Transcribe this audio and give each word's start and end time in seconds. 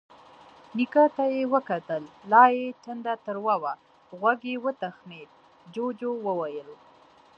نيکه 0.75 1.03
ته 1.15 1.23
يې 1.35 1.43
وکتل، 1.53 2.03
لا 2.31 2.43
يې 2.55 2.65
ټنډه 2.83 3.13
تروه 3.25 3.55
وه. 3.61 3.73
غوږ 4.19 4.39
يې 4.51 4.55
وتخڼېد، 4.65 5.29
جُوجُو 5.73 6.11
وويل: 6.25 6.69